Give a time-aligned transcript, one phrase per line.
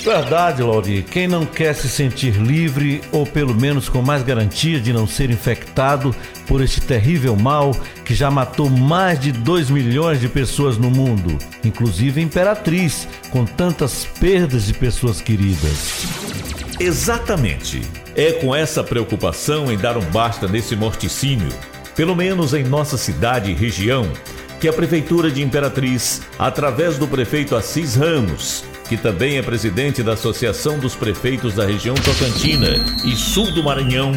[0.04, 1.04] Verdade, Lauri.
[1.04, 5.30] Quem não quer se sentir livre ou pelo menos com mais garantia de não ser
[5.30, 6.16] infectado
[6.48, 7.72] por este terrível mal
[8.04, 13.46] que já matou mais de 2 milhões de pessoas no mundo, inclusive a Imperatriz, com
[13.46, 16.06] tantas perdas de pessoas queridas.
[16.80, 18.01] Exatamente.
[18.16, 21.50] É com essa preocupação em dar um basta nesse morticínio,
[21.96, 24.12] pelo menos em nossa cidade e região,
[24.60, 30.14] que a Prefeitura de Imperatriz, através do prefeito Assis Ramos, que também é presidente da
[30.14, 34.12] Associação dos Prefeitos da região Tocantina e Sul do Maranhão,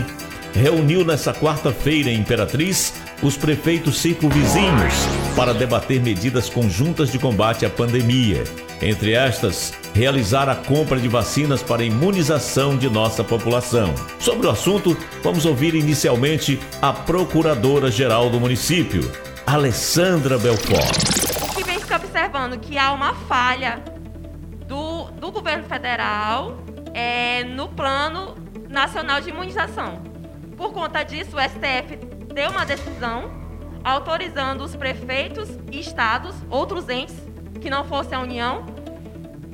[0.53, 4.95] reuniu nesta quarta-feira em Imperatriz os prefeitos circunvizinhos
[5.37, 8.45] para debater medidas conjuntas de combate à pandemia.
[8.83, 13.95] Entre estas, realizar a compra de vacinas para imunização de nossa população.
[14.19, 19.01] Sobre o assunto, vamos ouvir inicialmente a Procuradora-Geral do município,
[19.47, 21.55] Alessandra Belfort.
[21.55, 23.83] Que vem se observando que há uma falha
[24.67, 26.59] do governo federal
[26.93, 28.35] é, no Plano
[28.69, 30.03] Nacional de Imunização.
[30.57, 31.97] Por conta disso, o STF
[32.33, 33.31] deu uma decisão
[33.83, 37.17] autorizando os prefeitos e estados, outros entes
[37.61, 38.65] que não fossem a União,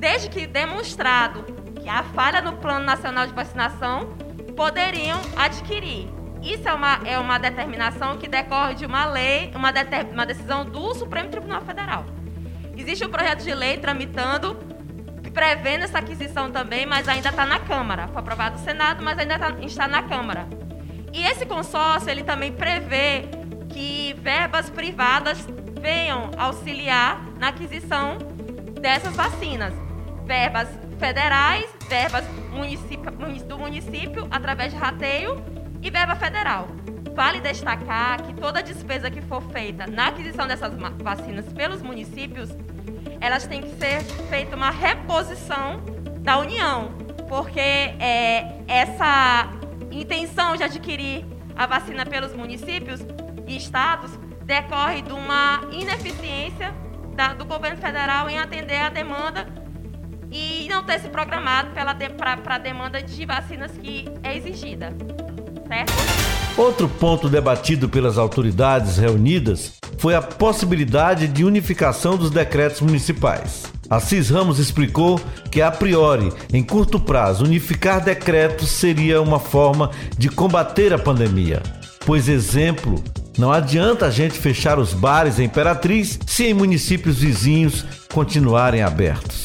[0.00, 1.44] desde que demonstrado
[1.80, 4.08] que há falha no Plano Nacional de Vacinação,
[4.56, 6.08] poderiam adquirir.
[6.42, 9.72] Isso é uma, é uma determinação que decorre de uma lei, uma,
[10.12, 12.06] uma decisão do Supremo Tribunal Federal.
[12.76, 14.58] Existe um projeto de lei tramitando
[15.32, 18.08] prevendo essa aquisição também, mas ainda está na Câmara.
[18.08, 20.48] Foi aprovado no Senado, mas ainda tá, está na Câmara.
[21.12, 23.28] E esse consórcio, ele também prevê
[23.68, 25.46] que verbas privadas
[25.80, 28.18] venham auxiliar na aquisição
[28.80, 29.72] dessas vacinas.
[30.30, 30.68] Verbas
[31.00, 32.24] federais, verbas
[33.48, 35.44] do município através de rateio
[35.82, 36.68] e verba federal.
[37.16, 42.48] Vale destacar que toda despesa que for feita na aquisição dessas vacinas pelos municípios
[43.20, 45.80] elas têm que ser feita uma reposição
[46.20, 46.92] da União,
[47.28, 49.48] porque é, essa
[49.90, 51.26] intenção de adquirir
[51.56, 53.00] a vacina pelos municípios
[53.48, 54.12] e estados
[54.44, 56.72] decorre de uma ineficiência
[57.16, 59.58] da, do governo federal em atender a demanda
[60.30, 64.94] e não ter se programado para a demanda de vacinas que é exigida.
[65.66, 65.92] Certo?
[66.56, 73.64] Outro ponto debatido pelas autoridades reunidas foi a possibilidade de unificação dos decretos municipais.
[73.88, 75.20] Assis Ramos explicou
[75.50, 81.60] que, a priori, em curto prazo, unificar decretos seria uma forma de combater a pandemia.
[82.06, 83.02] Pois, exemplo,
[83.36, 89.44] não adianta a gente fechar os bares em Imperatriz se em municípios vizinhos continuarem abertos.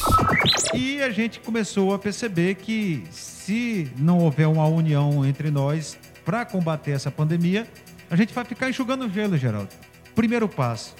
[0.76, 6.44] E a gente começou a perceber que, se não houver uma união entre nós para
[6.44, 7.66] combater essa pandemia,
[8.10, 9.70] a gente vai ficar enxugando gelo, Geraldo
[10.16, 10.96] primeiro passo,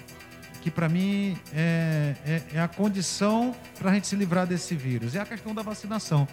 [0.61, 5.17] que para mim é, é, é, a condição para a gente se livrar desse vírus,
[5.17, 6.29] é a questão da vacinação.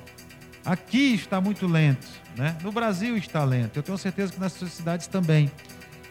[0.66, 2.56] Aqui está muito lento, né?
[2.62, 5.50] no Brasil está lento, eu tenho certeza que nas suas cidades também.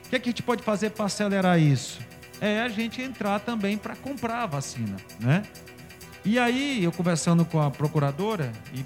[0.06, 2.00] O que, é que a gente pode fazer para acelerar isso?
[2.40, 5.42] É a gente entrar também para comprar a vacina, né?
[6.24, 8.84] E aí, eu conversando com a procuradora, e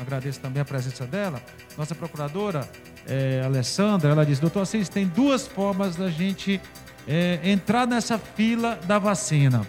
[0.00, 1.42] agradeço também a presença dela,
[1.76, 2.68] nossa procuradora,
[3.08, 6.60] é, Alessandra, ela disse, doutor Assis, tem duas formas da gente
[7.06, 9.66] é, entrar nessa fila da vacina.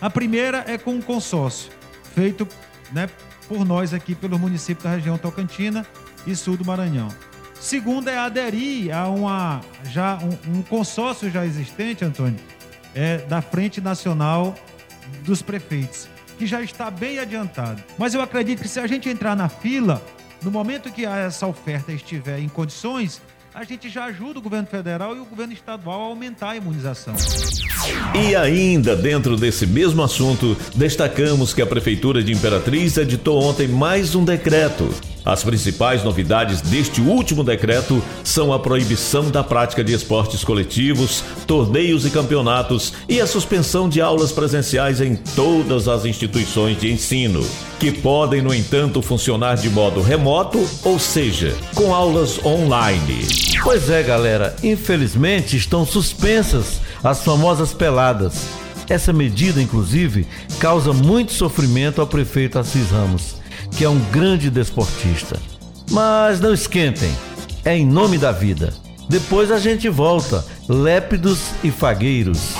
[0.00, 1.70] A primeira é com um consórcio,
[2.14, 2.46] feito
[2.92, 3.08] né,
[3.48, 5.86] por nós aqui pelo município da região Tocantina
[6.26, 7.08] e sul do Maranhão.
[7.60, 12.38] Segunda é aderir a uma, já, um, um consórcio já existente, Antônio,
[12.94, 14.54] é, da Frente Nacional
[15.24, 16.08] dos Prefeitos,
[16.38, 17.82] que já está bem adiantado.
[17.98, 20.02] Mas eu acredito que se a gente entrar na fila,
[20.42, 23.20] no momento que essa oferta estiver em condições,
[23.52, 27.14] a gente já ajuda o governo federal e o governo estadual a aumentar a imunização.
[28.14, 34.14] E ainda dentro desse mesmo assunto, destacamos que a Prefeitura de Imperatriz editou ontem mais
[34.14, 34.88] um decreto.
[35.28, 42.06] As principais novidades deste último decreto são a proibição da prática de esportes coletivos, torneios
[42.06, 47.46] e campeonatos e a suspensão de aulas presenciais em todas as instituições de ensino,
[47.78, 53.26] que podem, no entanto, funcionar de modo remoto, ou seja, com aulas online.
[53.62, 58.48] Pois é, galera, infelizmente estão suspensas as famosas peladas.
[58.88, 60.26] Essa medida, inclusive,
[60.58, 63.38] causa muito sofrimento ao prefeito Assis Ramos
[63.76, 65.38] que é um grande desportista.
[65.90, 67.10] Mas não esquentem,
[67.64, 68.74] é em nome da vida.
[69.08, 72.54] Depois a gente volta, lépidos e fagueiros.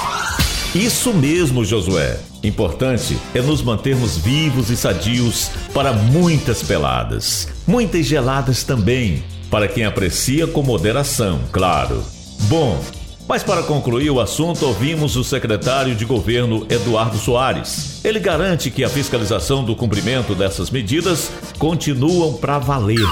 [0.75, 2.19] Isso mesmo, Josué.
[2.43, 7.49] Importante é nos mantermos vivos e sadios para muitas peladas.
[7.67, 12.03] Muitas geladas também, para quem aprecia com moderação, claro.
[12.43, 12.81] Bom,
[13.29, 18.03] mas para concluir o assunto, ouvimos o secretário de governo Eduardo Soares.
[18.03, 23.07] Ele garante que a fiscalização do cumprimento dessas medidas continuam para valer.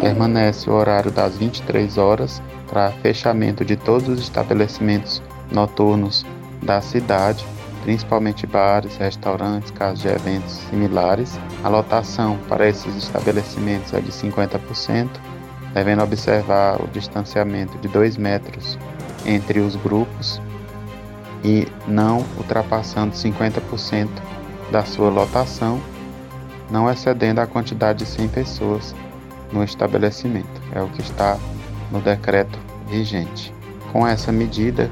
[0.00, 2.40] Permanece o horário das 23 horas
[2.70, 5.22] para fechamento de todos os estabelecimentos
[5.52, 6.24] noturnos
[6.62, 7.44] da cidade,
[7.82, 11.38] principalmente bares, restaurantes, casas de eventos similares.
[11.62, 15.08] A lotação para esses estabelecimentos é de 50%,
[15.74, 18.78] devendo observar o distanciamento de 2 metros
[19.26, 20.40] entre os grupos
[21.44, 24.08] e não ultrapassando 50%
[24.70, 25.80] da sua lotação,
[26.70, 28.94] não excedendo a quantidade de 100 pessoas
[29.52, 30.60] no estabelecimento.
[30.72, 31.38] É o que está
[31.90, 32.58] no decreto
[32.88, 33.52] vigente.
[33.92, 34.90] Com essa medida,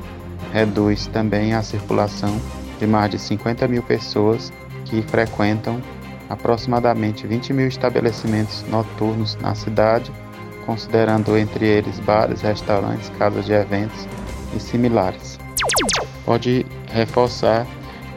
[0.52, 2.40] reduz também a circulação
[2.78, 4.52] de mais de 50 mil pessoas
[4.84, 5.80] que frequentam
[6.28, 10.12] aproximadamente 20 mil estabelecimentos noturnos na cidade,
[10.68, 14.06] considerando entre eles bares, restaurantes, casas de eventos
[14.54, 15.38] e similares.
[16.26, 17.66] Pode reforçar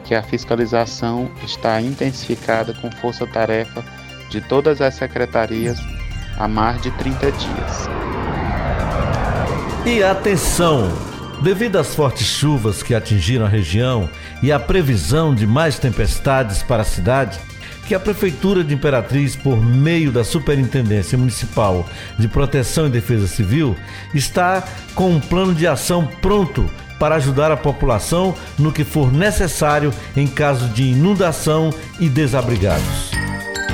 [0.04, 3.82] que a fiscalização está intensificada com força-tarefa
[4.28, 5.78] de todas as secretarias
[6.38, 7.88] há mais de 30 dias.
[9.86, 10.92] E atenção!
[11.42, 14.10] Devido às fortes chuvas que atingiram a região
[14.42, 17.40] e à previsão de mais tempestades para a cidade,
[17.86, 21.88] que a Prefeitura de Imperatriz, por meio da Superintendência Municipal
[22.18, 23.76] de Proteção e Defesa Civil,
[24.14, 24.62] está
[24.94, 26.68] com um plano de ação pronto
[26.98, 33.10] para ajudar a população no que for necessário em caso de inundação e desabrigados.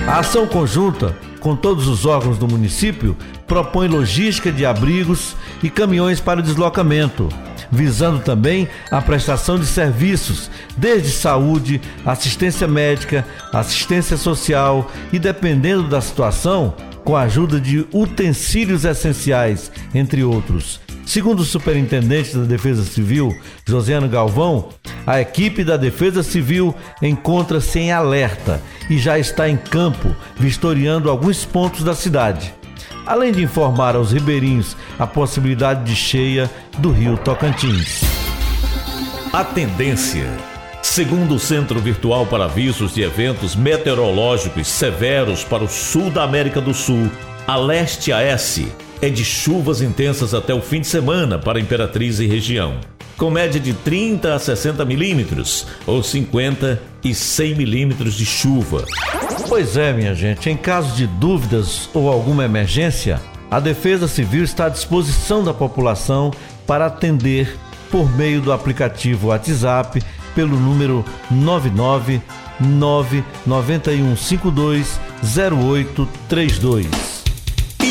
[0.07, 3.17] A ação conjunta com todos os órgãos do município
[3.47, 7.29] propõe logística de abrigos e caminhões para o deslocamento
[7.71, 16.01] visando também a prestação de serviços, desde saúde, assistência médica, assistência social e, dependendo da
[16.01, 16.75] situação,
[17.05, 20.81] com a ajuda de utensílios essenciais, entre outros.
[21.07, 23.35] Segundo o superintendente da Defesa Civil,
[23.67, 24.69] Josiano Galvão,
[25.07, 28.61] a equipe da Defesa Civil encontra-se em alerta
[28.91, 32.58] e já está em campo, vistoriando alguns pontos da cidade
[33.09, 38.03] além de informar aos ribeirinhos a possibilidade de cheia do rio Tocantins.
[39.33, 40.31] A tendência.
[40.83, 46.61] Segundo o Centro Virtual para Avisos de Eventos Meteorológicos Severos para o sul da América
[46.61, 47.11] do Sul,
[47.47, 48.71] a leste a S,
[49.01, 52.79] é de chuvas intensas até o fim de semana para Imperatriz e região
[53.19, 58.87] com média de 30 a 60 milímetros, ou 50 e 100 milímetros de chuva.
[59.49, 63.21] Pois é, minha gente, em caso de dúvidas ou alguma emergência,
[63.51, 66.31] a Defesa Civil está à disposição da população
[66.67, 67.59] para atender
[67.91, 70.01] por meio do aplicativo WhatsApp
[70.35, 72.23] pelo número 99
[72.61, 76.87] 99152 0832.
[76.87, 77.18] E